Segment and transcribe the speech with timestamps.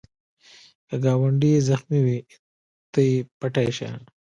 [0.87, 2.19] که ګاونډی زخمې وي،
[2.91, 3.89] ته یې پټۍ شه